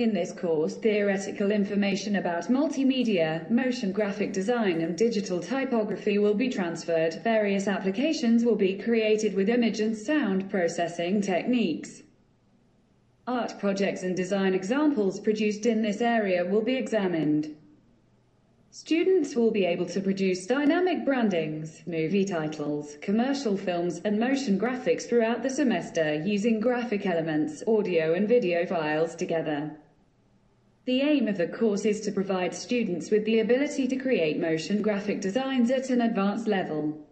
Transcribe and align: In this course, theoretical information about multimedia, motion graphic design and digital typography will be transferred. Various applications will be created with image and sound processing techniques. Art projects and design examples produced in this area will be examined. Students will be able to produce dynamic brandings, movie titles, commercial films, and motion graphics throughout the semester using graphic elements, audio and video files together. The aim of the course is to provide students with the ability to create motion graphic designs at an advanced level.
In 0.00 0.14
this 0.14 0.32
course, 0.32 0.76
theoretical 0.76 1.50
information 1.52 2.16
about 2.16 2.48
multimedia, 2.48 3.50
motion 3.50 3.92
graphic 3.92 4.32
design 4.32 4.80
and 4.80 4.96
digital 4.96 5.40
typography 5.40 6.16
will 6.16 6.32
be 6.32 6.48
transferred. 6.48 7.20
Various 7.22 7.68
applications 7.68 8.42
will 8.42 8.56
be 8.56 8.78
created 8.78 9.34
with 9.34 9.50
image 9.50 9.78
and 9.78 9.94
sound 9.94 10.48
processing 10.48 11.20
techniques. 11.20 12.02
Art 13.26 13.58
projects 13.58 14.02
and 14.02 14.16
design 14.16 14.54
examples 14.54 15.20
produced 15.20 15.66
in 15.66 15.82
this 15.82 16.00
area 16.00 16.46
will 16.46 16.62
be 16.62 16.76
examined. 16.76 17.54
Students 18.70 19.36
will 19.36 19.50
be 19.50 19.66
able 19.66 19.86
to 19.86 20.00
produce 20.00 20.46
dynamic 20.46 21.04
brandings, 21.04 21.86
movie 21.86 22.24
titles, 22.24 22.96
commercial 23.02 23.58
films, 23.58 24.00
and 24.02 24.18
motion 24.18 24.58
graphics 24.58 25.06
throughout 25.06 25.42
the 25.42 25.50
semester 25.50 26.14
using 26.24 26.58
graphic 26.58 27.04
elements, 27.04 27.62
audio 27.66 28.14
and 28.14 28.26
video 28.26 28.64
files 28.64 29.14
together. 29.14 29.76
The 30.86 31.02
aim 31.02 31.28
of 31.28 31.36
the 31.36 31.46
course 31.46 31.84
is 31.84 32.00
to 32.02 32.12
provide 32.12 32.54
students 32.54 33.10
with 33.10 33.24
the 33.26 33.40
ability 33.40 33.86
to 33.88 33.96
create 33.96 34.40
motion 34.40 34.80
graphic 34.80 35.20
designs 35.20 35.70
at 35.70 35.90
an 35.90 36.00
advanced 36.00 36.48
level. 36.48 37.06